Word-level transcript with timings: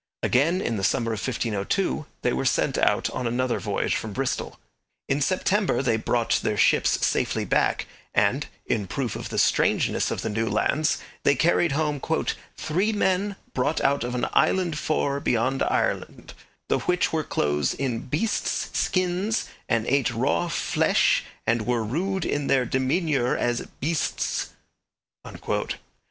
Again, 0.23 0.61
in 0.61 0.77
the 0.77 0.83
summer 0.83 1.13
of 1.13 1.19
1502, 1.19 2.07
they 2.23 2.33
were 2.33 2.43
sent 2.43 2.75
out 2.79 3.07
on 3.11 3.27
another 3.27 3.59
voyage 3.59 3.95
from 3.95 4.13
Bristol. 4.13 4.59
In 5.07 5.21
September 5.21 5.83
they 5.83 5.95
brought 5.97 6.39
their 6.41 6.57
ships 6.57 7.05
safely 7.05 7.45
back, 7.45 7.85
and, 8.11 8.47
in 8.65 8.87
proof 8.87 9.15
of 9.15 9.29
the 9.29 9.37
strangeness 9.37 10.09
of 10.09 10.23
the 10.23 10.29
new 10.29 10.49
lands 10.49 10.97
they 11.21 11.35
carried 11.35 11.73
home 11.73 12.01
'three 12.57 12.91
men 12.91 13.35
brought 13.53 13.79
out 13.81 14.03
of 14.03 14.15
an 14.15 14.25
Iland 14.33 14.75
forre 14.79 15.19
beyond 15.19 15.61
Irelond, 15.61 16.33
the 16.67 16.79
which 16.79 17.13
were 17.13 17.23
clothed 17.23 17.75
in 17.75 18.09
Beestes 18.09 18.71
Skynnes 18.73 19.49
and 19.69 19.85
ate 19.85 20.09
raw 20.11 20.47
fflesh 20.47 21.21
and 21.45 21.67
were 21.67 21.83
rude 21.83 22.25
in 22.25 22.47
their 22.47 22.65
demeanure 22.65 23.37
as 23.37 23.67
Beestes.' 23.79 24.47